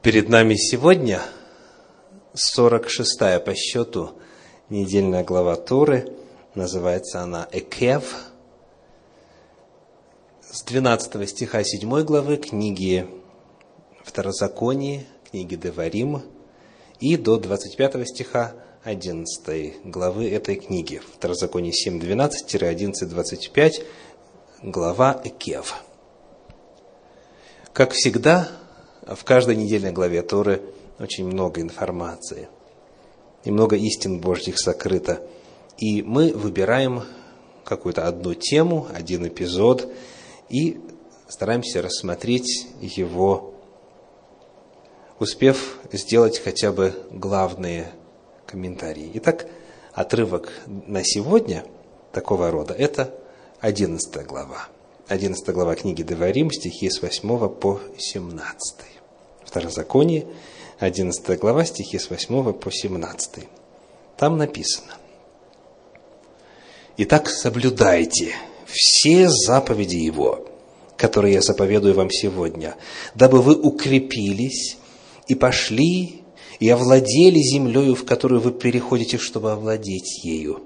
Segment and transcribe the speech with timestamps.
[0.00, 1.20] Перед нами сегодня
[2.32, 4.12] 46-я по счету
[4.70, 6.16] недельная глава Торы.
[6.54, 8.30] Называется она Экев.
[10.40, 13.06] С 12 стиха 7 главы книги
[14.02, 16.22] Второзаконие, книги Деварим,
[16.98, 18.54] и до 25 стиха
[18.84, 21.02] 11 главы этой книги.
[21.16, 23.82] Второзаконие 7, 12, 25,
[24.62, 25.84] глава Экев.
[27.74, 28.48] Как всегда,
[29.06, 30.62] в каждой недельной главе Торы
[30.98, 32.48] очень много информации.
[33.44, 35.20] И много истин Божьих сокрыто.
[35.78, 37.02] И мы выбираем
[37.64, 39.92] какую-то одну тему, один эпизод,
[40.48, 40.80] и
[41.28, 43.54] стараемся рассмотреть его,
[45.18, 47.92] успев сделать хотя бы главные
[48.46, 49.10] комментарии.
[49.14, 49.46] Итак,
[49.92, 51.64] отрывок на сегодня
[52.12, 53.14] такого рода– это
[53.60, 54.68] 11 глава.
[55.08, 58.91] 11 глава книги Деварим, стихи с 8 по 17.
[59.52, 60.24] Второзаконие,
[60.78, 63.44] 11 глава, стихи с 8 по 17.
[64.16, 64.94] Там написано.
[66.96, 70.48] «Итак, соблюдайте все заповеди Его,
[70.96, 72.76] которые я заповедую вам сегодня,
[73.14, 74.78] дабы вы укрепились
[75.28, 76.22] и пошли
[76.58, 80.62] и овладели землею, в которую вы переходите, чтобы овладеть ею,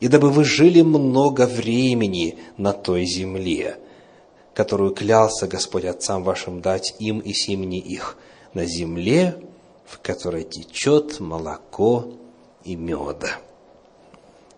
[0.00, 3.76] и дабы вы жили много времени на той земле,
[4.56, 8.16] которую клялся Господь отцам вашим дать им и семени их,
[8.54, 9.36] на земле,
[9.84, 12.06] в которой течет молоко
[12.64, 13.36] и меда.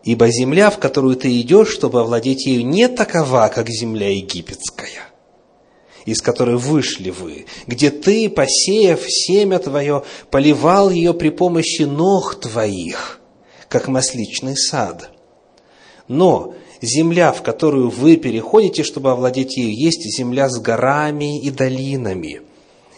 [0.05, 5.09] Ибо земля, в которую ты идешь, чтобы овладеть ею, не такова, как земля египетская,
[6.05, 13.19] из которой вышли вы, где ты, посеяв семя твое, поливал ее при помощи ног твоих,
[13.69, 15.11] как масличный сад.
[16.07, 22.43] Но земля, в которую вы переходите, чтобы овладеть ею, есть земля с горами и долинами,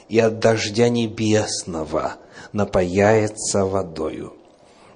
[0.09, 2.17] и от дождя небесного
[2.53, 4.35] напаяется водою.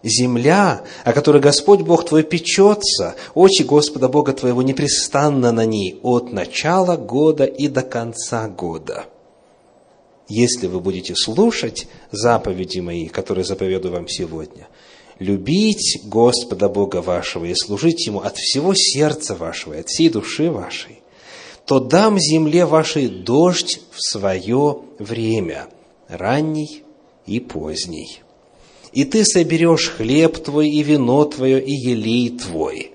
[0.02, 6.30] Земля, о которой Господь Бог твой печется, очи Господа Бога твоего непрестанно на ней от
[6.30, 9.06] начала года и до конца года.
[10.28, 14.68] Если вы будете слушать заповеди мои, которые заповедую вам сегодня–
[15.18, 21.00] любить Господа Бога вашего и служить Ему от всего сердца вашего от всей души вашей,
[21.66, 25.68] то дам земле вашей дождь в свое время,
[26.08, 26.82] ранний
[27.26, 28.20] и поздний.
[28.92, 32.92] И ты соберешь хлеб твой, и вино твое, и елей твой,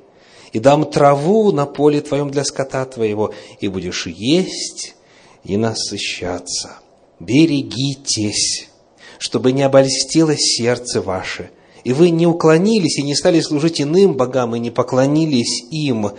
[0.54, 4.96] и дам траву на поле твоем для скота твоего, и будешь есть
[5.44, 6.78] и насыщаться.
[7.20, 8.70] Берегитесь,
[9.18, 11.52] чтобы не обольстилось сердце ваше–
[11.84, 16.12] и вы не уклонились и не стали служить иным богам, и не поклонились им,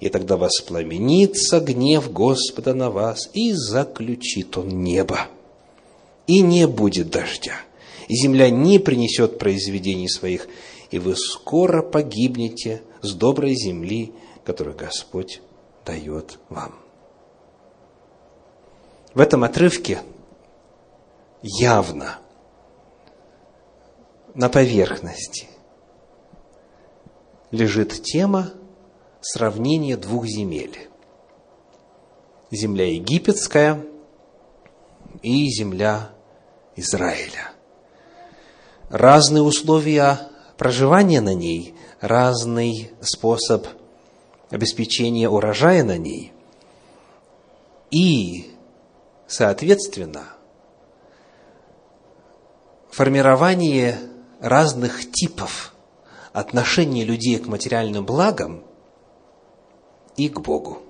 [0.00, 5.26] и тогда воспламенится гнев Господа на вас, и заключит он небо.
[6.26, 7.54] И не будет дождя,
[8.06, 10.48] и земля не принесет произведений своих,
[10.90, 14.12] и вы скоро погибнете с доброй земли,
[14.44, 15.40] которую Господь
[15.84, 16.74] дает вам.
[19.14, 20.00] В этом отрывке
[21.42, 22.18] явно–
[24.38, 25.48] на поверхности
[27.50, 28.52] лежит тема
[29.20, 30.88] сравнения двух земель.
[32.52, 33.84] Земля египетская
[35.22, 36.12] и земля
[36.76, 37.50] Израиля.
[38.90, 43.66] Разные условия проживания на ней, разный способ
[44.50, 46.32] обеспечения урожая на ней.
[47.90, 48.52] И,
[49.26, 50.28] соответственно,
[52.88, 53.98] формирование
[54.40, 55.74] разных типов
[56.32, 58.62] отношения людей к материальным благам
[60.16, 60.82] и к Богу.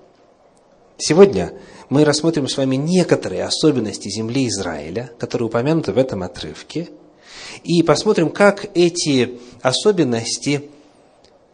[0.97, 1.53] Сегодня
[1.89, 6.89] мы рассмотрим с вами некоторые особенности земли Израиля, которые упомянуты в этом отрывке,
[7.63, 10.69] и посмотрим, как эти особенности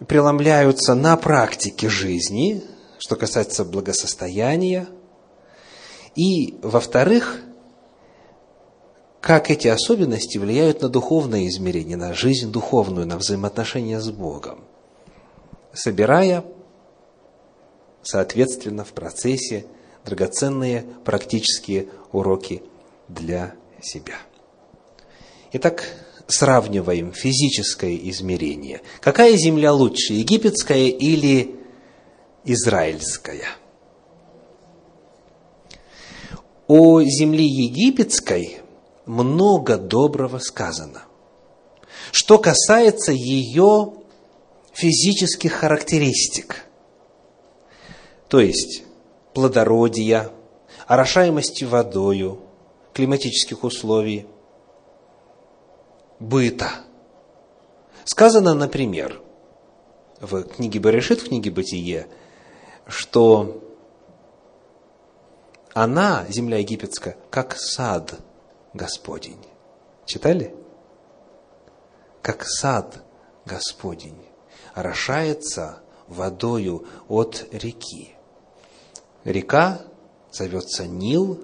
[0.07, 2.63] преломляются на практике жизни,
[2.97, 4.87] что касается благосостояния,
[6.15, 7.41] и, во-вторых,
[9.25, 14.63] как эти особенности влияют на духовное измерение, на жизнь духовную, на взаимоотношения с Богом,
[15.73, 16.45] собирая,
[18.03, 19.65] соответственно, в процессе
[20.05, 22.61] драгоценные практические уроки
[23.07, 24.13] для себя.
[25.53, 25.89] Итак,
[26.27, 28.81] сравниваем физическое измерение.
[29.01, 31.55] Какая земля лучше, египетская или
[32.43, 33.47] израильская?
[36.67, 38.59] О земле египетской
[39.05, 41.03] много доброго сказано.
[42.11, 43.93] Что касается ее
[44.73, 46.65] физических характеристик,
[48.27, 48.83] то есть
[49.33, 50.31] плодородия,
[50.87, 52.41] орошаемости водою,
[52.93, 54.27] климатических условий,
[56.19, 56.69] быта.
[58.03, 59.21] Сказано, например,
[60.19, 62.07] в книге Берешит, в книге Бытие,
[62.87, 63.61] что
[65.73, 68.15] она, земля египетская, как сад
[68.75, 69.39] Господень.
[70.05, 70.53] Читали?
[72.21, 73.03] Как сад
[73.45, 74.21] Господень
[74.73, 78.15] орошается водою от реки.
[79.23, 79.81] Река
[80.31, 81.39] зовется Нил,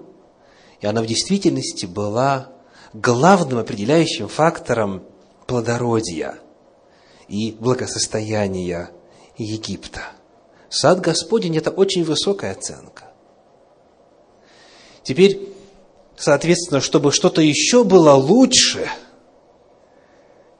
[0.80, 2.52] и она в действительности была
[2.92, 5.02] главным определяющим фактором
[5.46, 6.38] плодородия
[7.28, 8.90] и благосостояния
[9.38, 10.02] Египта.
[10.68, 13.04] Сад Господень– это очень высокая оценка.
[15.02, 15.51] Теперь,
[16.22, 18.88] соответственно, чтобы что-то еще было лучше,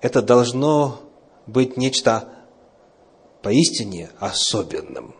[0.00, 0.98] это должно
[1.46, 2.28] быть нечто
[3.42, 5.14] поистине особенным.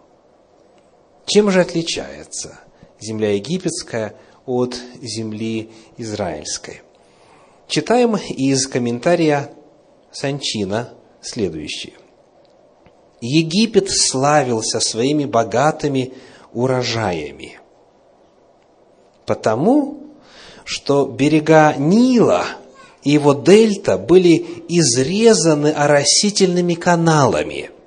[1.27, 2.59] Чем же отличается
[3.01, 6.83] земля египетская от земли израильской?
[7.69, 9.53] Читаем из комментария
[10.11, 11.95] Санчина следующее.
[13.21, 16.15] Египет славился своими богатыми
[16.53, 17.61] урожаями,
[19.25, 20.02] потому
[20.65, 22.47] что берега Нила
[23.03, 27.71] и его дельта были изрезаны оросительными каналами–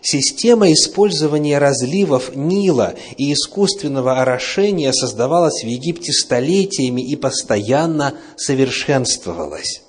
[0.00, 9.82] Система использования разливов Нила и искусственного орошения создавалась в Египте столетиями и постоянно совершенствовалась.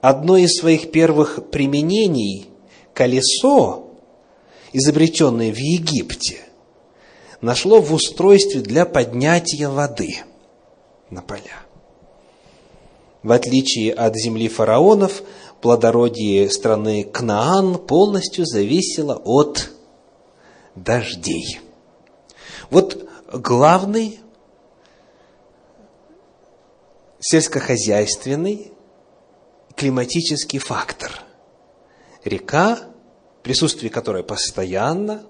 [0.00, 2.48] Одно из своих первых применений–
[2.94, 3.90] колесо,
[4.72, 6.38] изобретенное в Египте,
[7.42, 10.20] нашло в устройстве для поднятия воды
[11.10, 11.62] на поля.
[13.22, 15.22] В отличие от земли фараонов,
[15.60, 19.70] плодородие страны Кнаан полностью зависело от
[20.74, 21.60] дождей.
[22.70, 24.20] Вот главный
[27.20, 28.72] сельскохозяйственный
[29.76, 31.22] климатический фактор.
[32.24, 32.78] Река,
[33.42, 35.26] присутствие которой постоянно,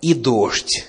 [0.00, 0.86] и дождь,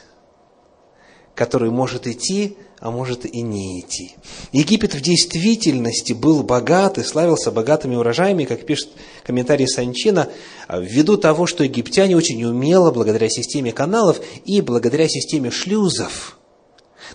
[1.36, 4.12] который может идти а может и не идти.
[4.52, 8.90] Египет в действительности был богат и славился богатыми урожаями, как пишет
[9.24, 10.30] комментарий Санчина,
[10.70, 16.38] ввиду того, что египтяне очень умело, благодаря системе каналов и благодаря системе шлюзов,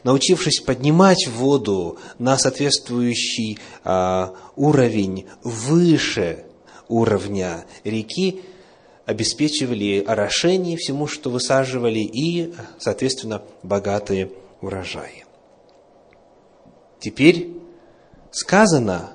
[0.02, 6.46] научившись поднимать воду на соответствующий а, уровень выше
[6.88, 8.40] уровня реки,
[9.06, 15.29] обеспечивали орошение всему, что высаживали, и, соответственно, богатые урожаи.
[17.00, 17.48] Теперь
[18.30, 19.14] сказано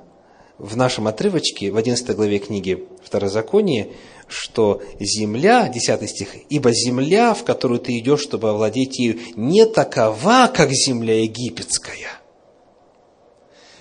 [0.58, 3.88] в нашем отрывочке, в 11 главе книги Второзакония,
[4.26, 10.50] что земля, 10 стих, «Ибо земля, в которую ты идешь, чтобы овладеть ею, не такова,
[10.52, 12.20] как земля египетская».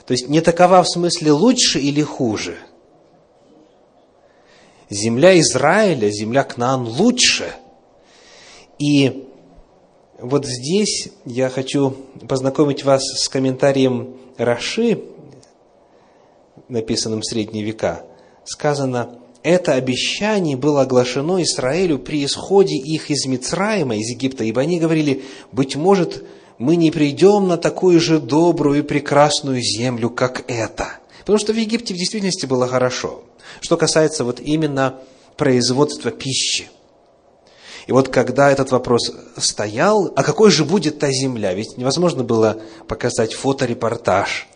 [0.06, 2.58] То есть, не такова в смысле лучше или хуже.
[4.90, 7.52] Земля Израиля, земля Кнаан лучше.
[8.78, 9.28] И
[10.20, 11.96] вот здесь я хочу
[12.28, 15.02] познакомить вас с комментарием Раши,
[16.70, 18.04] написанным в средние века.
[18.46, 24.80] Сказано, это обещание было оглашено Израилю при исходе их из Мицраима, из Египта, ибо они
[24.80, 26.24] говорили, быть может,
[26.58, 31.00] мы не придем на такую же добрую и прекрасную землю, как эта.
[31.20, 33.24] Потому что в Египте в действительности было хорошо.
[33.60, 35.00] Что касается вот именно
[35.38, 36.70] производства пищи.
[37.88, 41.54] И вот когда этот вопрос стоял, а какой же будет та земля?
[41.54, 44.48] Ведь невозможно было показать фоторепортаж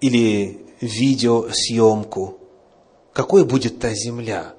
[0.00, 2.38] или видеосъемку.
[3.12, 4.54] Какой будет та земля?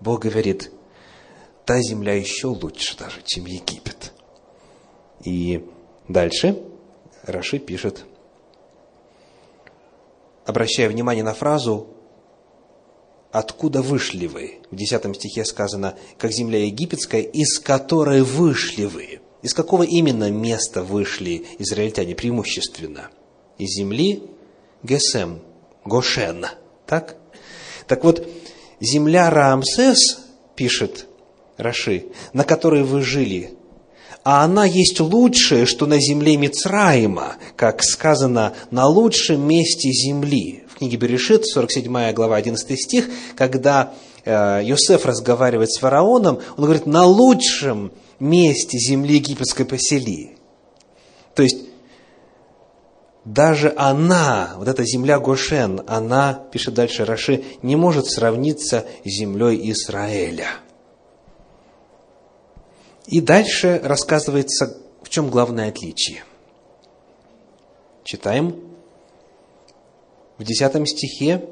[0.00, 0.70] Бог говорит,
[1.64, 4.12] та земля еще лучше даже, чем Египет.
[5.24, 5.66] И
[6.06, 6.62] дальше
[7.22, 8.04] Раши пишет,
[10.44, 11.88] обращая внимание на фразу
[13.32, 14.58] откуда вышли вы?
[14.70, 19.20] В 10 стихе сказано, как земля египетская, из которой вышли вы.
[19.42, 23.10] Из какого именно места вышли израильтяне преимущественно?
[23.58, 24.22] Из земли
[24.82, 25.40] Гесем,
[25.84, 26.46] Гошен.
[26.86, 27.16] Так?
[27.86, 28.28] Так вот,
[28.80, 30.20] земля Раамсес,
[30.56, 31.06] пишет
[31.56, 33.58] Раши, на которой вы жили,
[34.24, 40.96] а она есть лучшее, что на земле Мицраима, как сказано, на лучшем месте земли книге
[40.96, 43.92] Берешит, 47 глава, 11 стих, когда
[44.24, 50.36] э, Йосеф разговаривает с фараоном, он говорит, на лучшем месте земли египетской посели.
[51.34, 51.58] То есть,
[53.24, 59.70] даже она, вот эта земля Гошен, она, пишет дальше Раши, не может сравниться с землей
[59.72, 60.46] Израиля.
[63.06, 66.24] И дальше рассказывается, в чем главное отличие.
[68.04, 68.68] Читаем
[70.38, 71.44] в 10 стихе.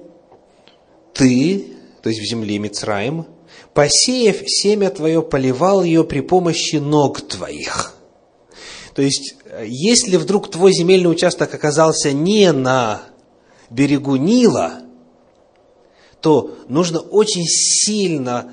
[1.12, 1.66] Ты,
[2.02, 3.26] то есть в земле Мицраим,
[3.74, 7.94] посеяв семя твое, поливал ее при помощи ног твоих.
[8.94, 13.02] То есть, если вдруг твой земельный участок оказался не на
[13.68, 14.80] берегу Нила,
[16.20, 18.52] то нужно очень сильно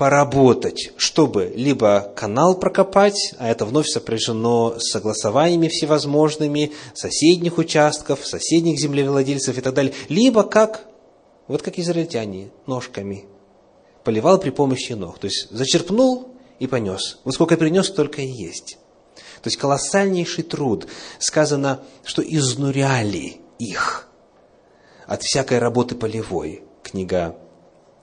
[0.00, 8.78] поработать, чтобы либо канал прокопать, а это вновь сопряжено с согласованиями всевозможными соседних участков, соседних
[8.78, 10.86] землевладельцев и так далее, либо как,
[11.48, 13.26] вот как израильтяне, ножками,
[14.02, 15.18] поливал при помощи ног.
[15.18, 17.18] То есть зачерпнул и понес.
[17.24, 18.78] Вот сколько принес, столько и есть.
[19.42, 20.86] То есть колоссальнейший труд.
[21.18, 24.08] Сказано, что изнуряли их
[25.06, 26.64] от всякой работы полевой.
[26.82, 27.36] Книга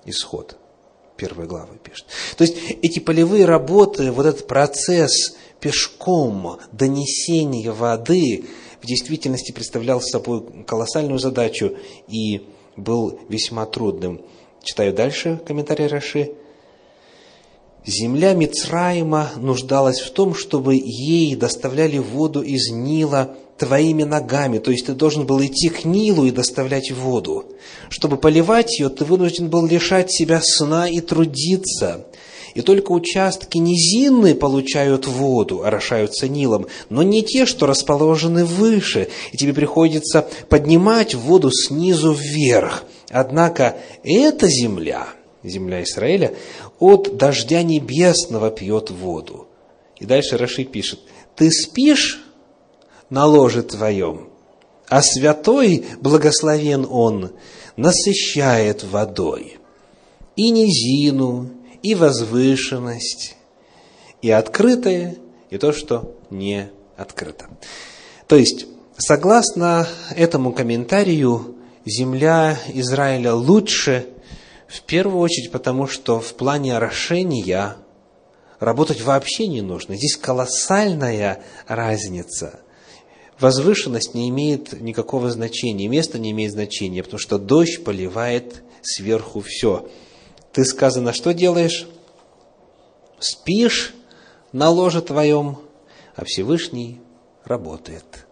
[0.06, 0.60] Исход
[1.18, 2.06] первой главы пишет.
[2.38, 8.46] То есть эти полевые работы, вот этот процесс пешком донесения воды
[8.82, 11.76] в действительности представлял собой колоссальную задачу
[12.08, 14.22] и был весьма трудным.
[14.64, 16.34] Читаю дальше комментарий Раши.
[17.88, 24.88] Земля Мицраима нуждалась в том, чтобы ей доставляли воду из Нила твоими ногами, то есть
[24.88, 27.46] ты должен был идти к Нилу и доставлять воду.
[27.88, 32.06] Чтобы поливать ее, ты вынужден был лишать себя сна и трудиться.
[32.56, 39.38] И только участки низинные получают воду, орошаются Нилом, но не те, что расположены выше, и
[39.38, 42.84] тебе приходится поднимать воду снизу вверх.
[43.12, 45.08] Однако эта земля,
[45.44, 46.34] земля Израиля,
[46.80, 49.48] от дождя небесного пьет воду.
[49.98, 51.00] И дальше Раши пишет,
[51.36, 52.24] ты спишь
[53.10, 54.30] на ложе твоем,
[54.88, 57.32] а святой, благословен он,
[57.76, 59.58] насыщает водой
[60.36, 61.50] и низину,
[61.82, 63.36] и возвышенность,
[64.22, 65.16] и открытое,
[65.50, 67.50] и то, что не открыто.
[68.28, 68.68] То есть,
[68.98, 71.56] согласно этому комментарию,
[71.86, 74.08] земля Израиля лучше,
[74.68, 77.78] в первую очередь потому, что в плане орошения
[78.60, 79.96] работать вообще не нужно.
[79.96, 82.60] Здесь колоссальная разница–
[83.40, 89.90] возвышенность не имеет никакого значения, место не имеет значения, потому что дождь поливает сверху все.
[90.52, 91.88] Ты сказано, что делаешь?
[93.20, 93.94] Спишь
[94.52, 95.60] на ложе твоем,
[96.16, 97.02] а Всевышний
[97.44, 98.26] работает.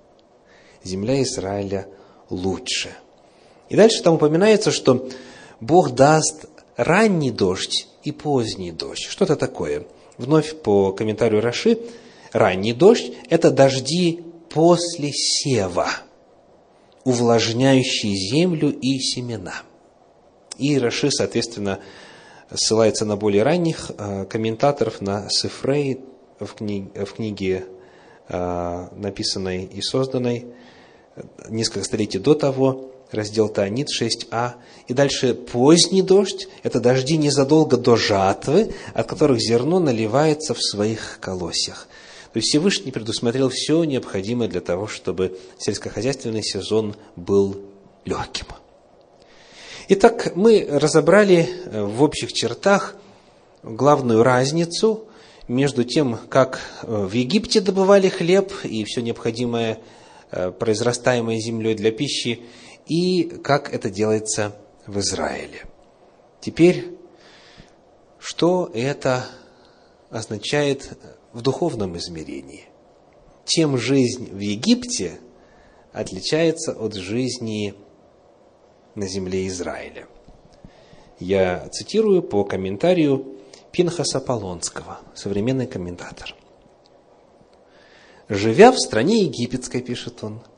[0.84, 1.88] Земля Израиля
[2.30, 2.89] лучше.
[3.70, 5.10] И дальше там упоминается, что
[5.60, 6.46] Бог даст
[6.76, 9.04] ранний дождь и поздний дождь.
[9.04, 9.86] Что это такое?
[10.18, 11.80] Вновь по комментарию Раши,
[12.32, 15.90] ранний дождь– это дожди после сева,
[17.04, 19.56] увлажняющий землю и семена.
[20.58, 21.80] И Раши, соответственно,
[22.54, 26.00] ссылается на более ранних э, комментаторов, на Сефрей
[26.40, 27.66] в книге, в книге
[28.30, 30.46] э, написанной и созданной
[31.50, 34.54] несколько столетий до того, раздел Таанит 6а.
[34.88, 41.20] И дальше поздний дождь– это дожди незадолго до жатвы, от которых зерно наливается в своих
[41.20, 41.88] колосьях.
[42.34, 47.56] То есть Всевышний предусмотрел все необходимое для того, чтобы сельскохозяйственный сезон был
[48.04, 48.48] легким.
[49.88, 52.96] Итак, мы разобрали э, в общих чертах
[53.64, 55.06] главную разницу
[55.48, 59.80] между тем, как э, в Египте добывали хлеб и все необходимое,
[60.32, 62.42] э, произрастаемое землей для пищи,
[62.88, 65.65] и как это делается в Израиле.
[66.39, 66.98] Теперь,
[68.20, 69.25] что это
[70.10, 70.98] означает
[71.34, 72.65] в духовном измерении.
[73.46, 75.20] Чем жизнь в Египте
[75.92, 77.75] отличается от жизни
[78.96, 80.08] на земле Израиля.
[81.20, 83.38] Я цитирую по комментарию
[83.72, 86.36] Пинхаса Полонского, современный комментатор.
[88.27, 90.42] «Живя в стране египетской,– пишет он,–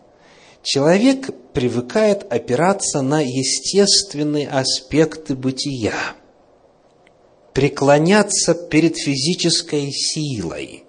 [0.67, 5.93] человек привыкает опираться на естественные аспекты бытия–
[7.53, 10.83] преклоняться перед физической силой,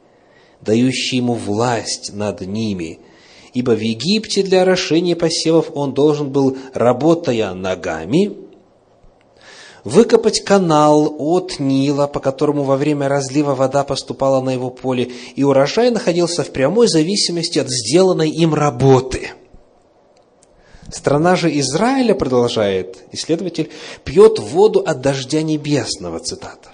[0.61, 2.99] дающей ему власть над ними,
[3.55, 8.37] ибо в Египте для орошения посевов он должен был, работая ногами,
[9.85, 15.45] выкопать канал от Нила, по которому во время разлива вода поступала на его поле, и
[15.45, 19.29] урожай находился в прямой зависимости от сделанной им работы–
[20.91, 23.71] Страна же Израиля, продолжает исследователь,
[24.05, 26.71] пьет воду от дождя небесного, цитата.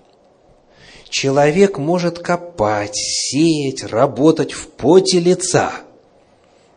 [1.09, 5.73] Человек может копать, сеять, работать в поте лица,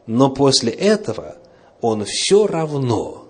[0.07, 1.35] но после этого
[1.81, 3.25] он все равно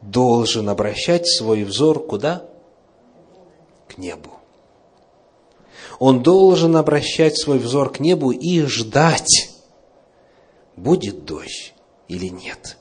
[0.00, 2.44] должен обращать свой взор куда?
[3.88, 4.30] К небу.
[6.00, 9.50] Он должен обращать свой взор к небу и ждать,
[10.76, 11.74] будет дождь
[12.08, 12.76] или нет.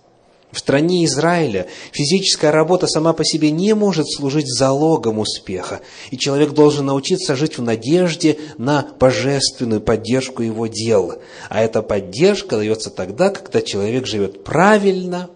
[0.52, 5.80] В стране Израиля физическая работа сама по себе не может служить залогом успеха,
[6.10, 11.16] и человек должен научиться жить в надежде на божественную поддержку его дел.
[11.50, 15.30] А эта поддержка дается тогда, когда человек живет правильно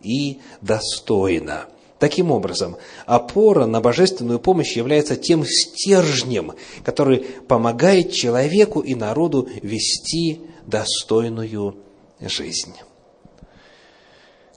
[0.00, 1.66] и достойно.
[1.98, 2.76] Таким образом,
[3.06, 6.52] опора на божественную помощь является тем стержнем,
[6.84, 11.76] который помогает человеку и народу вести достойную
[12.20, 12.74] жизнь.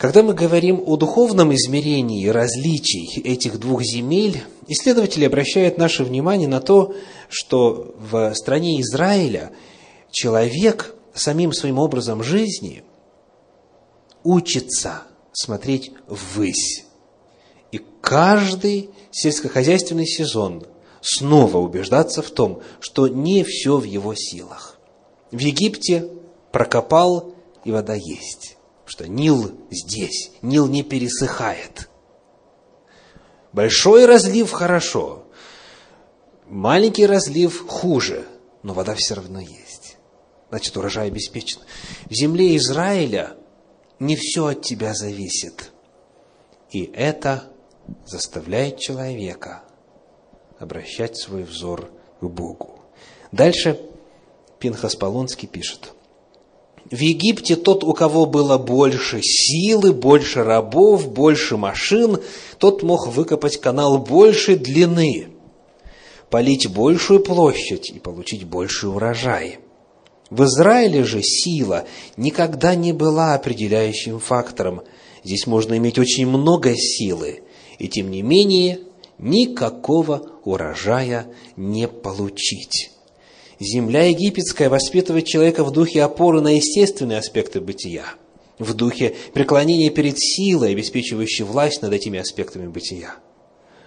[0.05, 6.61] Когда мы говорим о духовном измерении различий этих двух земель, исследователи обращают наше внимание на
[6.61, 6.93] то,
[7.27, 9.51] что в стране Израиля
[10.11, 12.83] человек самим своим образом жизни
[14.23, 15.01] учится
[15.33, 16.85] смотреть ввысь.
[17.71, 20.67] И каждый сельскохозяйственный сезон
[21.01, 24.77] снова убеждаться в том, что не все в его силах.
[25.31, 26.11] В Египте
[26.51, 27.33] прокопал,
[27.63, 28.54] и вода есть
[28.85, 31.89] что Нил здесь, Нил не пересыхает.
[33.51, 35.25] Большой разлив хорошо,
[36.45, 38.25] маленький разлив хуже,
[38.63, 39.97] но вода все равно есть.
[40.49, 41.59] Значит, урожай обеспечен.
[42.09, 43.35] В земле Израиля
[43.99, 45.71] не все от тебя зависит.
[46.71, 47.51] И это
[48.05, 49.63] заставляет человека
[50.59, 52.81] обращать свой взор к Богу.
[53.31, 53.79] Дальше
[54.59, 55.93] Пинхас Полонский пишет–
[56.91, 62.19] в Египте тот, у кого было больше силы, больше рабов, больше машин,
[62.59, 65.29] тот мог выкопать канал больше длины,
[66.29, 69.59] полить большую площадь и получить больший урожай.
[70.29, 71.85] В Израиле же сила
[72.17, 74.81] никогда не была определяющим фактором.
[75.23, 77.43] Здесь можно иметь очень много силы,
[77.79, 78.79] и тем не менее
[79.17, 82.91] никакого урожая не получить.
[83.59, 88.05] Земля египетская воспитывает человека в духе опоры на естественные аспекты бытия,
[88.59, 93.15] в духе преклонения перед силой, обеспечивающей власть над этими аспектами бытия.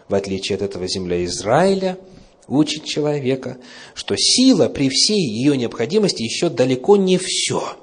[0.09, 1.99] В отличие от этого земля Израиля
[2.47, 3.59] учит человека,
[3.95, 7.77] что сила при всей ее необходимости еще далеко не все.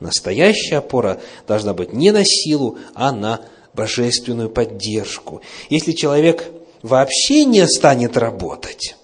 [0.00, 3.40] Настоящая опора должна быть не на силу, а на
[3.72, 5.40] божественную поддержку.
[5.70, 8.97] Если человек вообще не станет работать,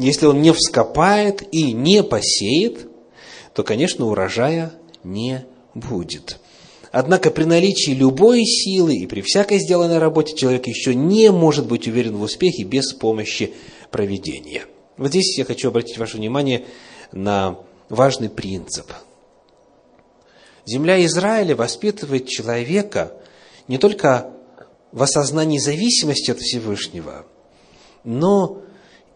[0.00, 2.88] если он не вскопает и не посеет,
[3.54, 4.72] то, конечно, урожая
[5.04, 6.40] не будет.
[6.90, 11.86] Однако при наличии любой силы и при всякой сделанной работе человек еще не может быть
[11.86, 13.52] уверен в успехе без помощи
[13.90, 14.64] проведения.
[14.96, 16.64] Вот здесь я хочу обратить ваше внимание
[17.12, 17.58] на
[17.90, 18.86] важный принцип.
[20.66, 23.12] Земля Израиля воспитывает человека
[23.68, 24.32] не только
[24.92, 27.26] в осознании зависимости от Всевышнего,
[28.02, 28.62] но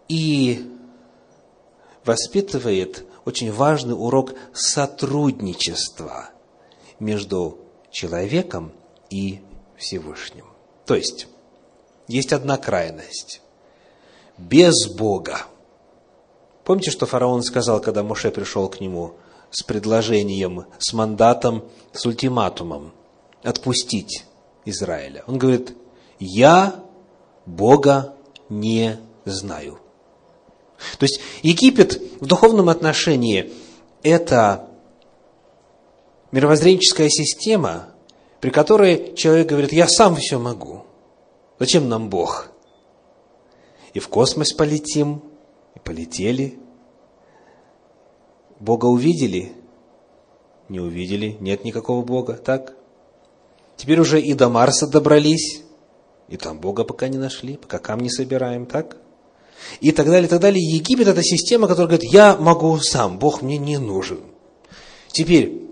[0.08, 0.60] и
[2.04, 6.30] воспитывает очень важный урок сотрудничества
[6.98, 7.58] между
[7.90, 8.72] человеком
[9.10, 9.40] и
[9.76, 10.46] Всевышним.
[10.86, 11.26] То есть,
[12.08, 13.40] есть одна крайность.
[14.36, 15.42] Без Бога.
[16.64, 19.14] Помните, что фараон сказал, когда Моше пришел к нему
[19.50, 22.92] с предложением, с мандатом, с ультиматумом
[23.42, 24.24] отпустить
[24.64, 25.24] Израиля?
[25.26, 25.76] Он говорит,
[26.18, 26.82] я
[27.46, 28.14] Бога
[28.48, 29.78] не знаю.
[30.98, 33.52] То есть Египет в духовном отношении–
[34.04, 34.68] это
[36.30, 37.88] мировоззренческая система,
[38.40, 40.84] при которой человек говорит, я сам все могу.
[41.58, 42.50] Зачем нам Бог?
[43.94, 45.22] И в космос полетим,
[45.74, 46.58] и полетели.
[48.60, 49.52] Бога увидели?
[50.68, 52.74] Не увидели, нет никакого Бога, так?
[53.76, 55.62] Теперь уже и до Марса добрались,
[56.28, 58.96] и там Бога пока не нашли, пока камни собираем, так?
[59.80, 60.62] И так далее, и так далее.
[60.62, 64.20] Египет– это система, которая говорит, я могу сам, Бог мне не нужен.
[65.08, 65.62] Теперь,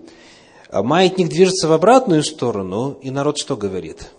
[0.69, 4.11] а маятник движется в обратную сторону, и народ что говорит?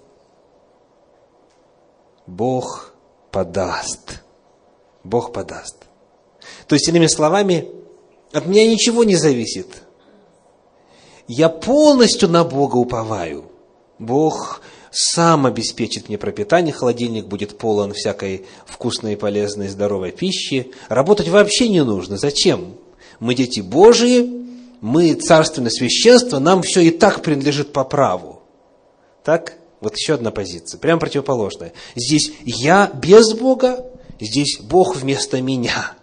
[2.27, 2.95] Бог
[3.31, 4.23] подаст.
[5.03, 5.77] Бог подаст.
[6.67, 7.69] То есть, иными словами,
[8.33, 9.83] от меня ничего не зависит.
[11.27, 13.51] Я полностью на Бога уповаю.
[13.99, 14.61] Бог
[14.95, 20.71] сам обеспечит мне пропитание, холодильник будет полон всякой вкусной, полезной, здоровой пищи.
[20.89, 22.17] Работать вообще не нужно.
[22.17, 22.77] Зачем?
[23.19, 24.31] Мы дети Божии,
[24.81, 28.43] мы царственное священство, нам все и так принадлежит по праву.
[29.25, 29.55] Так?
[29.81, 31.73] Вот еще одна позиция, прям противоположная.
[31.97, 33.85] Здесь я без Бога,
[34.21, 35.95] здесь Бог вместо меня.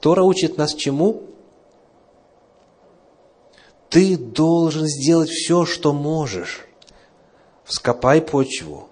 [0.00, 1.22] Тора учит нас чему?
[3.88, 6.67] Ты должен сделать все, что можешь
[7.68, 8.88] вскопай почву,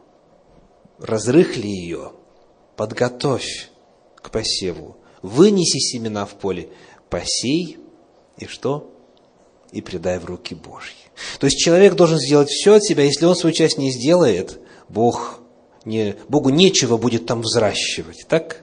[0.98, 2.12] разрыхли ее,
[2.76, 3.70] подготовь
[4.16, 6.68] к посеву, вынеси семена в поле,
[7.10, 7.78] посей
[8.38, 8.92] и что?
[9.72, 10.94] и предай в руки Божьи.
[11.40, 15.40] То есть человек должен сделать все от себя, если он свою часть не сделает, Бог
[15.84, 18.62] не, Богу нечего будет там взращивать, так?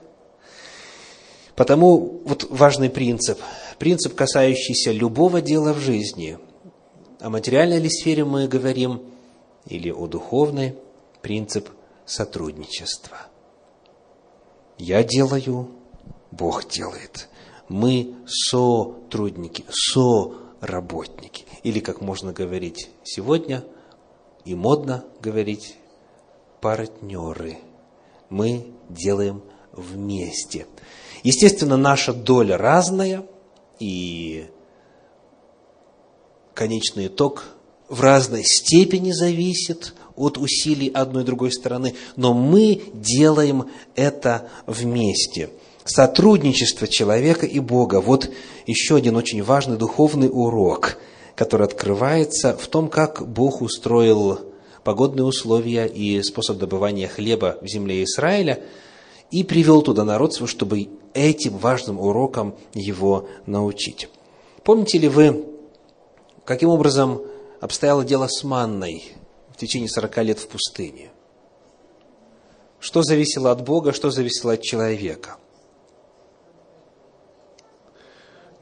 [1.56, 3.38] Потому вот важный принцип,
[3.78, 6.38] принцип, касающийся любого дела в жизни.
[7.20, 9.02] О материальной ли сфере мы говорим,
[9.66, 10.76] или о духовной,
[11.22, 11.68] принцип
[12.04, 13.16] сотрудничества.
[14.78, 15.70] Я делаю,
[16.30, 17.28] Бог делает.
[17.68, 21.46] Мы сотрудники, соработники.
[21.62, 23.64] Или, как можно говорить сегодня,
[24.44, 25.76] и модно говорить,
[26.60, 27.58] партнеры.
[28.28, 30.66] Мы делаем вместе.
[31.22, 33.26] Естественно, наша доля разная,
[33.78, 34.46] и
[36.54, 37.44] конечный итог
[37.88, 45.50] в разной степени зависит от усилий одной и другой стороны, но мы делаем это вместе.
[45.84, 48.30] Сотрудничество человека и Бога– вот
[48.66, 50.96] еще один очень важный духовный урок,
[51.34, 54.40] который открывается в том, как Бог устроил
[54.82, 58.62] погодные условия и способ добывания хлеба в земле Израиля
[59.30, 64.08] и привел туда народ свой, чтобы этим важным уроком его научить.
[64.62, 65.44] Помните ли вы,
[66.44, 67.20] каким образом
[67.64, 69.14] обстояло дело с манной
[69.48, 71.10] в течение 40 лет в пустыне?
[72.78, 75.38] Что зависело от Бога, что зависело от человека?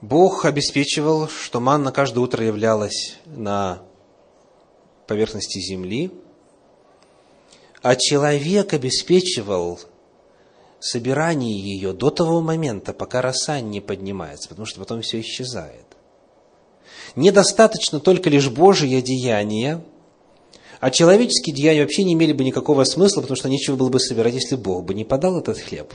[0.01, 3.83] Бог обеспечивал, что манна каждое утро являлась на
[5.09, 6.13] поверхности земли,
[7.83, 9.81] а человек обеспечивал
[10.79, 15.82] собирание ее до того момента, пока роса не поднимается, потому что потом все исчезает.
[17.15, 19.85] Недостаточно только лишь Божие деяние,
[20.81, 24.35] а человеческие деяния вообще не имели бы никакого смысла, потому что нечего было бы собирать,
[24.35, 25.93] если Бог бы не подал этот хлеб.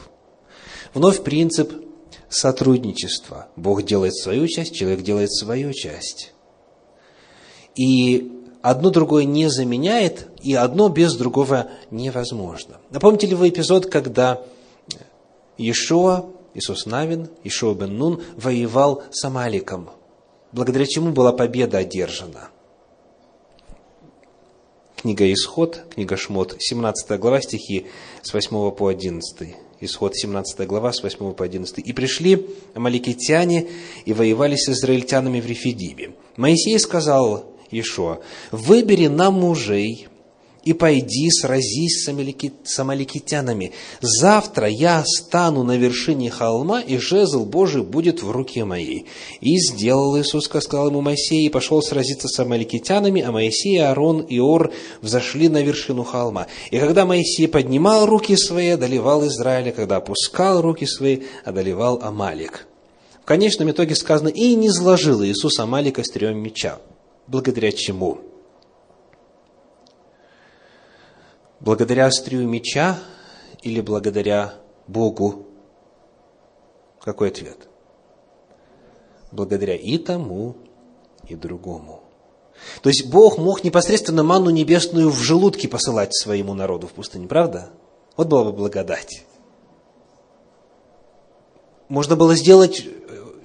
[0.93, 1.73] Вновь принцип
[2.29, 3.47] сотрудничества.
[3.55, 6.33] Бог делает свою часть, человек делает свою часть.
[7.75, 12.77] И одно другое не заменяет, и одно без другого невозможно.
[12.89, 14.41] Напомните ли вы эпизод, когда
[15.57, 19.89] Иешуа, Иисус Навин, Иешуа бен Нун воевал с Амаликом,
[20.51, 22.49] благодаря чему была победа одержана.
[24.95, 27.85] Книга Исход, книга Шмот, 17 глава, стихи
[28.23, 29.55] с 8 по 11.
[29.79, 31.77] Исход 17 глава, с 8 по 11.
[31.79, 33.69] «И пришли амаликитяне
[34.05, 36.15] и воевали с израильтянами в Рефидиме.
[36.35, 38.19] Моисей сказал Ишуа,
[38.51, 40.07] выбери нам мужей
[40.67, 43.71] и пойди сразись с амаликитянами.
[44.01, 49.05] Завтра я стану на вершине холма, и жезл Божий будет в руке моей.
[49.39, 54.39] И сделал Иисус, сказал ему Моисей, и пошел сразиться с амаликитянами, а Моисей, Аарон и
[54.39, 56.47] Ор взошли на вершину холма.
[56.69, 62.67] И когда Моисей поднимал руки свои, одолевал Израиля, когда опускал руки свои, одолевал Амалик.
[63.21, 66.79] В конечном итоге сказано, и не сложил Иисус Амалика с трем меча.
[67.27, 68.26] Благодаря чему?
[71.59, 72.99] Благодаря острию меча
[73.63, 74.53] или благодаря
[74.87, 75.47] Богу?
[77.01, 77.67] Какой ответ?
[79.31, 80.55] Благодаря и тому,
[81.27, 82.03] и другому.
[82.81, 87.69] То есть Бог мог непосредственно манну небесную в желудке посылать своему народу в пустыне, правда?
[88.15, 89.23] Вот была бы благодать.
[91.87, 92.89] Можно было сделать э,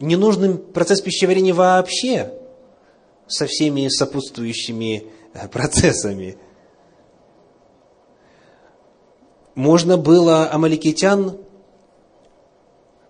[0.00, 2.32] ненужным процесс пищеварения вообще
[3.26, 6.36] со всеми сопутствующими э, процессами–
[9.54, 11.38] можно было амаликитян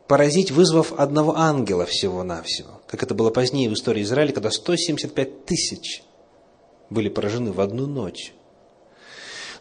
[0.08, 6.02] поразить, вызвав одного ангела всего-навсего, как это было позднее в истории Израиля, когда 175 тысяч
[6.90, 8.32] были поражены в одну ночь.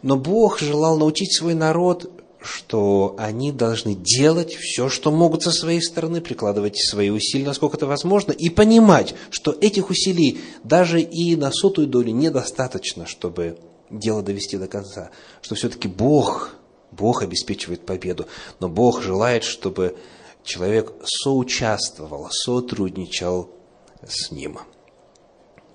[0.02, 5.80] Но Бог желал научить свой народ, что они должны делать все, что могут со своей
[5.80, 11.52] стороны, прикладывать свои усилия, насколько это возможно, и понимать, что этих усилий даже и на
[11.52, 13.58] сотую долю недостаточно, чтобы
[13.90, 16.56] дело довести до конца, что все-таки Бог
[16.92, 18.26] Бог обеспечивает победу,
[18.60, 19.96] но Бог желает, чтобы
[20.44, 23.50] человек соучаствовал, сотрудничал
[24.06, 24.58] с ним.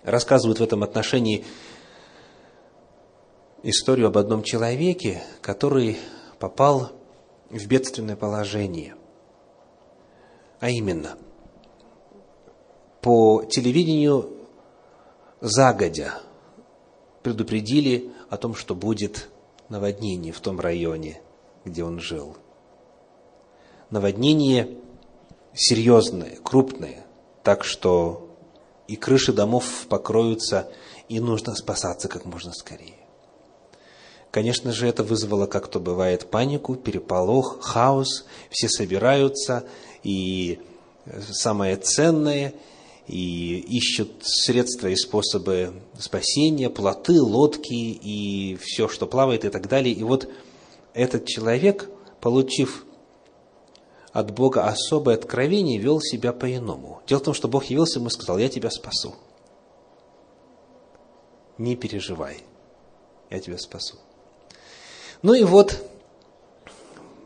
[0.03, 1.43] Рассказывают в этом отношении
[3.63, 5.97] историю об одном человеке, который
[6.39, 6.91] попал
[7.49, 8.95] в бедственное положение.
[10.59, 11.17] А именно,
[13.01, 14.37] по телевидению
[15.41, 16.19] загодя
[17.23, 19.29] предупредили о том, что будет
[19.69, 21.21] наводнение в том районе,
[21.65, 22.37] где он жил.
[23.89, 24.77] Наводнение
[25.53, 27.05] серьезное, крупное,
[27.43, 28.29] так что
[28.87, 30.69] и крыши домов покроются,
[31.09, 32.95] и нужно спасаться как можно скорее.
[34.31, 38.25] Конечно же, это вызвало, как то бывает, панику, переполох, хаос.
[38.49, 39.63] Все собираются,
[40.03, 40.59] и
[41.31, 42.53] самое ценное
[43.07, 49.95] и ищут средства и способы спасения, плоты, лодки и все, что плавает и так далее.
[49.95, 50.27] И вот
[50.93, 51.89] этот человек,
[52.19, 52.85] получив
[54.11, 57.01] от Бога особое откровение, вел себя по-иному.
[57.07, 59.15] Дело в том, что Бог явился ему и сказал, я тебя спасу.
[61.57, 62.41] Не переживай,
[63.29, 63.95] я тебя спасу.
[65.21, 65.81] Ну и вот,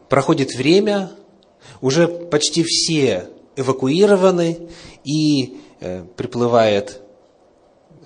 [0.09, 1.11] проходит время,
[1.81, 4.69] уже почти все эвакуированы,
[5.03, 5.59] и
[6.15, 7.01] приплывает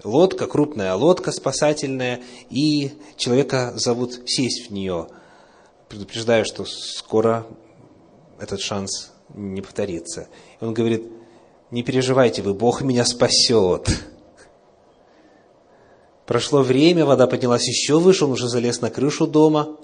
[0.03, 5.07] лодка, крупная лодка спасательная, и человека зовут сесть в нее.
[5.89, 7.45] Предупреждаю, что скоро
[8.39, 10.27] этот шанс не повторится.
[10.59, 11.03] И он говорит,
[11.71, 13.89] не переживайте вы, Бог меня спасет.
[16.25, 19.77] Прошло время, вода поднялась еще выше, он уже залез на крышу дома,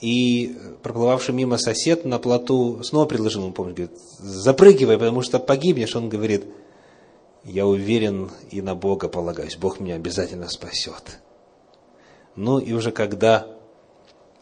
[0.00, 5.94] и проплывавший мимо сосед на плоту снова предложил ему помощь, говорит, запрыгивай, потому что погибнешь.
[5.96, 6.44] Он говорит,
[7.46, 11.20] я уверен и на Бога полагаюсь, Бог меня обязательно спасет.
[12.34, 13.46] Ну и уже когда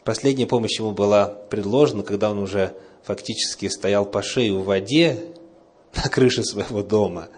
[0.04, 5.34] последняя помощь ему была предложена, когда он уже фактически стоял по шею в воде
[5.94, 7.28] на крыше своего дома,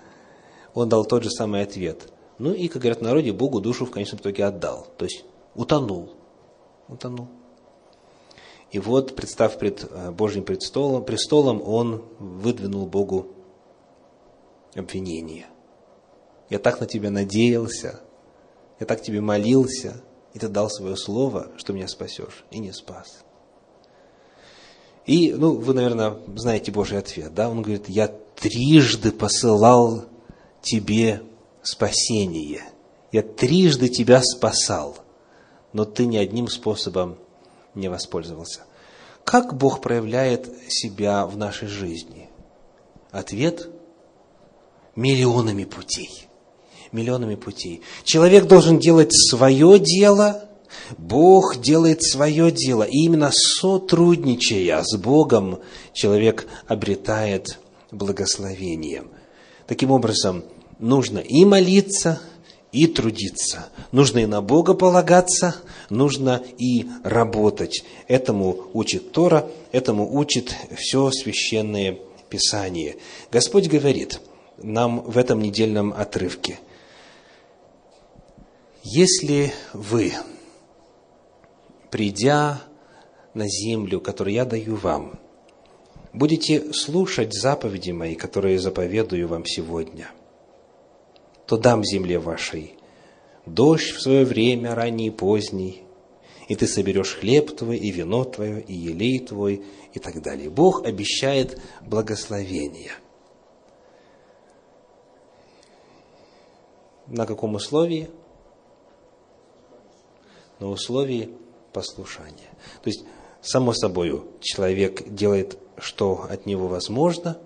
[0.73, 2.13] он дал тот же самый ответ.
[2.39, 4.87] Ну и, как говорят народе, Богу душу в конечном итоге отдал.
[4.97, 5.25] То есть
[5.55, 6.15] утонул.
[6.87, 7.29] Утонул.
[8.71, 13.29] И вот, представ пред э, Божьим престолом, престолом, он выдвинул Богу
[14.75, 15.47] обвинение.
[16.49, 18.01] Я так на тебя надеялся,
[18.79, 23.25] я так тебе молился, и ты дал свое слово, что меня спасешь, и не спас.
[25.07, 27.49] И, ну, вы, наверное, знаете Божий ответ, да?
[27.49, 30.05] Он говорит, я трижды посылал
[30.61, 31.23] тебе
[31.63, 32.63] спасение.
[33.13, 34.99] Я трижды тебя спасал,
[35.73, 37.19] но ты ни одним способом
[37.75, 38.65] не воспользовался.
[39.25, 42.29] Как Бог проявляет себя в нашей жизни?
[43.11, 43.69] Ответ–
[44.97, 46.26] миллионами путей.
[46.97, 47.83] Миллионами путей.
[48.05, 50.49] Человек должен делать свое дело,
[50.97, 52.85] Бог делает свое дело.
[52.85, 55.59] И именно сотрудничая с Богом,
[55.93, 57.59] человек обретает
[57.91, 59.05] благословение.
[59.67, 60.45] Таким образом,
[60.79, 62.19] нужно и молиться,
[62.73, 63.69] и трудиться.
[63.93, 65.57] Нужно и на Бога полагаться,
[65.91, 67.85] нужно и работать.
[68.09, 71.99] Этому учит Тора, этому учит все священное
[72.31, 72.97] Писание.
[73.31, 74.21] Господь говорит
[74.59, 76.59] нам в этом недельном отрывке,
[78.89, 80.13] если вы,
[81.91, 82.63] придя
[83.35, 85.19] на землю, которую я даю вам,
[86.13, 90.09] будете слушать заповеди мои, которые заповедую вам сегодня,
[91.47, 92.75] то дам земле вашей
[93.45, 95.83] дождь в свое время, ранний и поздний,
[96.47, 100.49] и ты соберешь хлеб твой, и вино твое, и елей твой, и так далее.
[100.49, 102.93] Бог обещает благословение.
[107.09, 108.11] На каком условии?
[110.59, 111.31] На условии
[111.73, 112.51] послушания.
[112.83, 113.05] То есть,
[113.43, 117.39] само собой, человек делает, что от него возможно.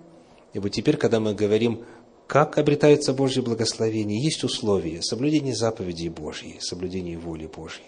[0.53, 1.85] И вот теперь, когда мы говорим
[2.31, 4.23] как обретается Божье благословение?
[4.23, 7.83] Есть условия соблюдения заповедей Божьей, соблюдения воли Божьей.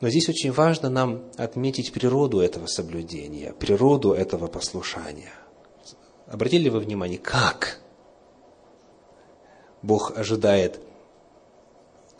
[0.00, 5.32] Но здесь очень важно нам отметить природу этого соблюдения, природу этого послушания.
[6.28, 7.80] Обратили вы внимание, как
[9.82, 10.78] Бог ожидает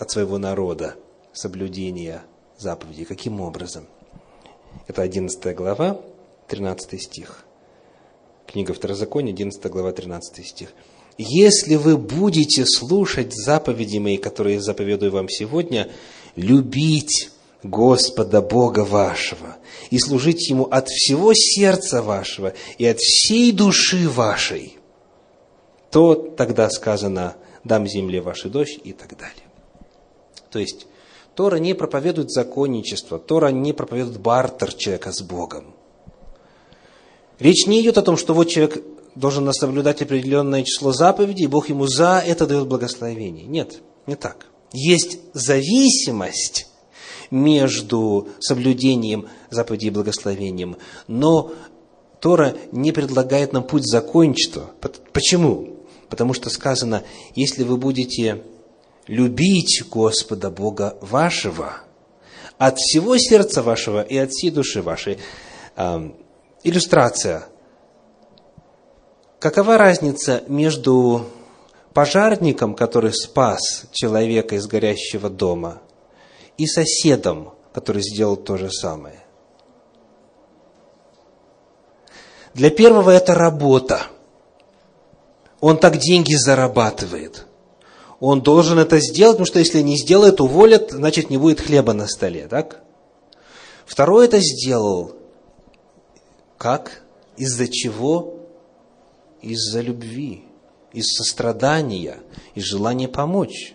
[0.01, 0.97] от своего народа
[1.35, 2.23] соблюдения
[2.57, 3.05] заповедей?
[3.05, 3.87] Каким образом?
[4.87, 6.01] Это 11 глава,
[6.49, 7.45] 13 стих.
[8.47, 10.71] Книга Второзакония, 11 глава, 13 стих
[11.19, 15.91] если вы будете слушать заповеди мои, которые заповедую вам сегодня,
[16.37, 17.31] любить
[17.63, 19.57] Господа Бога вашего
[19.91, 24.77] и служить Ему от всего сердца вашего и от всей души вашей,
[25.91, 29.45] то тогда сказано, дам земле вашей дождь и так далее.
[30.51, 30.87] То есть,
[31.35, 35.75] Тора не проповедует законничество, Тора не проповедует бартер человека с Богом.
[37.41, 38.83] Речь не идет о том, что вот человек
[39.17, 43.47] должен соблюдать определенное число заповедей, и Бог ему за это дает благословение.
[43.47, 44.47] Нет, не так.
[44.73, 46.69] Есть зависимость
[47.31, 50.77] между соблюдением заповедей и благословением,
[51.09, 51.53] но
[52.21, 54.71] Тора не предлагает нам путь закончества.
[55.13, 55.81] Почему?
[56.09, 57.03] Потому что сказано,
[57.35, 58.43] если вы будете
[59.07, 61.75] любить Господа Бога вашего
[62.59, 65.19] от всего сердца вашего и от всей души вашей.
[66.63, 67.49] Иллюстрация
[69.45, 71.27] Какова разница между
[71.93, 75.83] пожарником, который спас человека из горящего дома,
[76.57, 79.23] и соседом, который сделал то же самое?
[82.55, 84.07] Для первого это работа.
[85.61, 87.45] он так деньги зарабатывает.
[88.27, 92.07] Он должен это сделать, потому что если не сделает, уволят, значит не будет хлеба на
[92.07, 92.83] столе, так?
[93.85, 95.15] Второй это сделал.
[96.57, 97.03] Как?
[97.37, 98.47] Из-за чего?
[99.43, 100.45] Из-за любви,
[100.95, 102.17] из сострадания,
[102.55, 103.75] из желания помочь.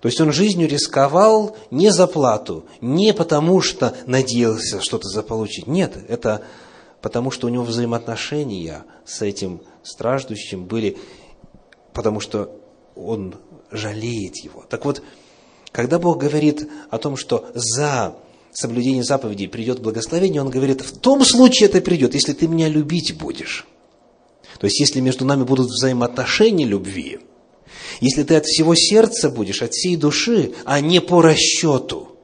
[0.00, 5.68] То есть он жизнью рисковал не за плату, не потому что надеялся что-то заполучить.
[5.68, 6.42] Нет, это
[7.00, 10.98] потому что у него взаимоотношения с этим страждущим были,
[11.92, 12.50] потому что
[12.96, 13.36] он
[13.70, 14.64] жалеет его.
[14.68, 15.02] Так вот,
[15.72, 18.16] когда Бог говорит о том, что за
[18.52, 23.16] соблюдение заповедей придет благословение, Он говорит, в том случае это придет, если ты меня любить
[23.18, 23.66] будешь.
[24.58, 27.20] То есть, если между нами будут взаимоотношения любви,
[28.00, 32.16] если ты от всего сердца будешь, от всей души, а не по расчету,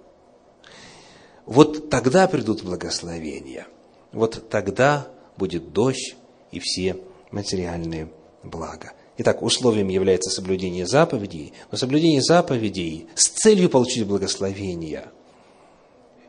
[1.44, 3.66] вот тогда придут благословения.
[4.12, 6.16] Вот тогда будет дождь
[6.50, 6.96] и все
[7.30, 8.10] материальные
[8.42, 8.92] блага.
[9.18, 15.08] Итак, условием является соблюдение заповедей, но соблюдение заповедей с целью получить благословение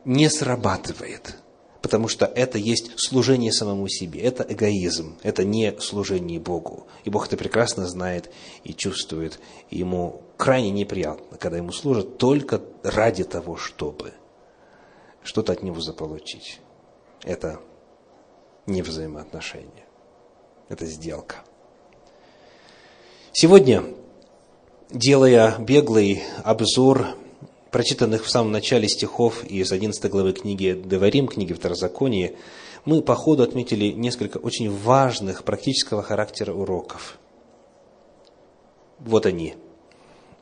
[0.04, 1.36] не срабатывает,
[1.80, 6.86] потому что это есть служение самому себе, это эгоизм, это не служение Богу.
[7.04, 8.30] И Бог это прекрасно знает
[8.64, 14.12] и чувствует, и ему крайне неприятно, когда ему служат только ради того, чтобы
[15.22, 16.60] что-то от него заполучить.
[17.22, 17.60] Это
[18.66, 19.86] не взаимоотношения,
[20.68, 21.44] это сделка.
[23.36, 23.82] Сегодня,
[24.90, 27.16] делая беглый обзор
[27.72, 32.36] прочитанных в самом начале стихов из 11 главы книги Деварим, книги Второзакония,
[32.84, 37.18] мы по ходу отметили несколько очень важных практического характера уроков.
[39.00, 39.56] Вот они.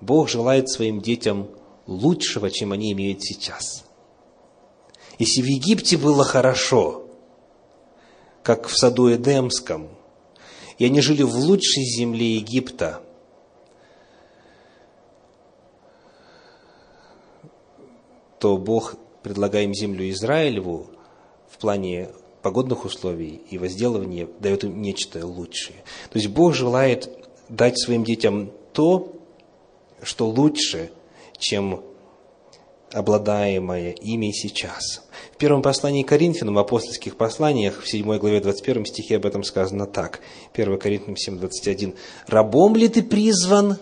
[0.02, 1.48] Бог желает своим детям
[1.86, 3.86] лучшего, чем они имеют сейчас.
[5.18, 7.06] Если в Египте было хорошо,
[8.42, 9.88] как в саду Эдемском–
[10.78, 13.02] и они жили в лучшей земле Египта.
[18.42, 20.88] то Бог, предлагая им землю Израилеву
[21.48, 22.08] в плане
[22.42, 25.76] погодных условий и возделывания, дает им нечто лучшее.
[26.10, 27.08] То есть Бог желает
[27.48, 29.12] дать своим детям то,
[30.02, 30.90] что лучше,
[31.38, 31.84] чем
[32.92, 35.02] обладаемое ими сейчас.
[35.32, 39.86] В первом послании к Коринфянам, апостольских посланиях, в 7 главе 21 стихе об этом сказано
[39.86, 40.20] так.
[40.54, 41.94] 1 Коринфянам 7, 21.
[42.26, 43.78] «Рабом ли ты призван?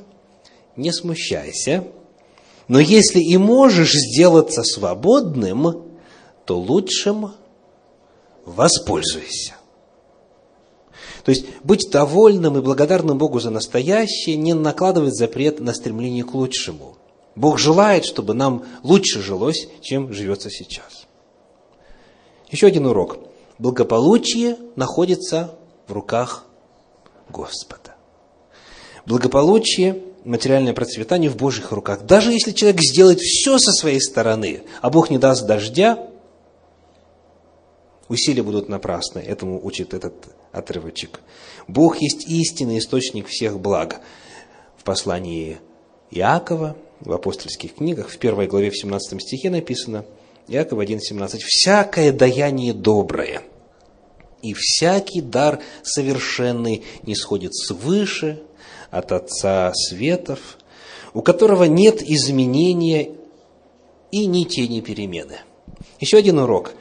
[0.77, 1.85] Не смущайся.
[2.69, 5.85] Но если и можешь сделаться свободным,
[6.45, 7.33] то лучшим
[8.45, 9.57] воспользуйся».
[11.25, 16.33] То есть, быть довольным и благодарным Богу за настоящее не накладывает запрет на стремление к
[16.33, 16.97] лучшему.
[17.37, 21.07] Бог желает, чтобы нам лучше жилось, чем живется сейчас.
[22.51, 23.19] Еще один урок.
[23.59, 25.55] Благополучие находится
[25.87, 26.45] в руках
[27.29, 27.95] Господа.
[29.07, 32.03] Благополучие, материальное процветание в Божьих руках.
[32.05, 36.09] Даже если человек сделает все со своей стороны, а Бог не даст дождя,
[38.09, 39.21] усилия будут напрасны.
[39.21, 40.15] Этому учит этот
[40.53, 41.21] отрывочек.
[41.69, 44.01] Бог есть истинный источник всех благ.
[44.77, 45.59] В послании
[46.11, 50.05] Иакова, в апостольских книгах, в первой главе, в 17 стихе написано–
[50.51, 51.39] Иаков 1,17.
[51.47, 53.43] «Всякое даяние доброе
[54.43, 58.43] и всякий дар совершенный не сходит свыше
[58.91, 60.59] от Отца Светов,
[61.15, 63.13] у которого нет изменения
[64.11, 65.39] и ни тени перемены».
[66.01, 66.73] Еще один урок.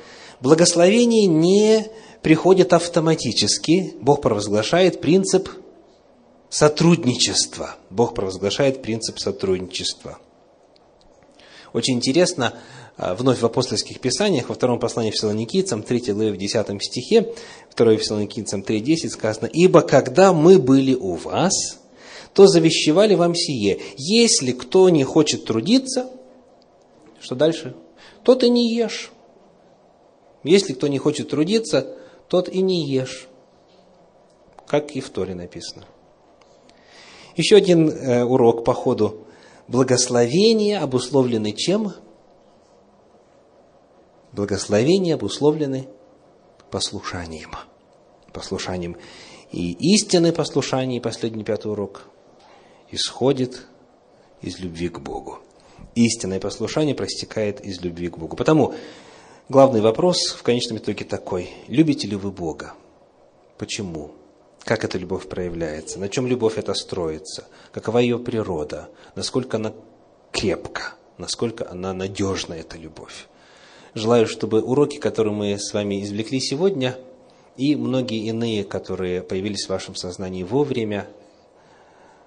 [0.42, 1.86] Благословение не
[2.24, 3.94] приходит автоматически.
[4.02, 5.48] Бог провозглашает принцип
[6.50, 7.76] сотрудничества.
[7.90, 10.20] Бог провозглашает принцип сотрудничества.
[11.74, 12.56] Очень интересно,
[12.98, 17.34] а, вновь в апостольских писаниях, во втором послании Фессалоникийцам, 3 главе в 10 стихе,
[17.76, 21.80] 2 Фессалоникийцам 3.10 сказано, «Ибо когда мы были у вас,
[22.34, 26.10] то завещевали вам сие, если кто не хочет трудиться,
[27.20, 27.76] что дальше?
[28.24, 29.12] Тот и не ешь.
[30.44, 33.28] Если кто не хочет трудиться, тот и не ешь.
[34.68, 35.86] Как и в Торе написано.
[37.40, 39.26] Еще один э, урок по ходу.
[39.70, 41.94] Благословение обусловлены чем?
[44.34, 45.88] благословения обусловлены
[46.70, 47.52] послушанием.
[48.34, 48.98] Послушанием.
[49.54, 52.10] И истинное послушание, последний пятый урок,
[52.92, 53.68] исходит
[54.42, 55.40] из любви к Богу.
[55.96, 58.36] Истинное послушание простекает из любви к Богу.
[58.36, 58.76] Потому
[59.48, 61.50] главный вопрос в конечном итоге такой.
[61.70, 62.74] Любите ли вы Бога?
[63.58, 64.19] Почему?
[64.70, 65.98] Как эта любовь проявляется?
[65.98, 67.48] На чем любовь эта строится?
[67.72, 68.90] Какова ее природа?
[69.16, 69.74] Насколько она
[70.32, 70.94] крепка?
[71.18, 73.26] Насколько она надежна, эта любовь?
[73.96, 77.00] Желаю, чтобы уроки, которые мы с вами извлекли сегодня,
[77.58, 81.08] и многие иные, которые появились в вашем сознании вовремя,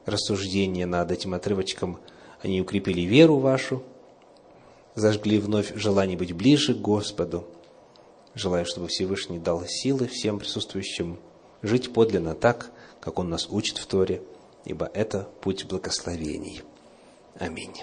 [0.04, 2.00] рассуждения над этим отрывочком,
[2.42, 3.84] они укрепили веру вашу,
[4.96, 7.44] зажгли вновь желание быть ближе к Господу.
[8.34, 11.20] Желаю, чтобы Всевышний дал силы всем присутствующим
[11.62, 14.22] жить подлинно так, как Он нас учит в Торе,
[14.64, 16.62] ибо это путь благословений.
[17.38, 17.82] Аминь.